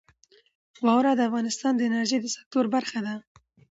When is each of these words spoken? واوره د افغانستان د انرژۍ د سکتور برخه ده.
واوره 0.85 1.11
د 1.15 1.21
افغانستان 1.29 1.73
د 1.75 1.81
انرژۍ 1.89 2.19
د 2.21 2.27
سکتور 2.35 2.65
برخه 2.75 2.99
ده. 3.05 3.13